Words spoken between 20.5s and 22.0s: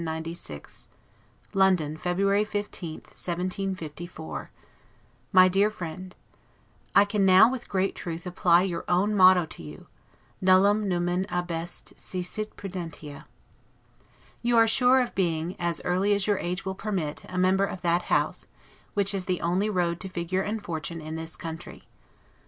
fortune in this country.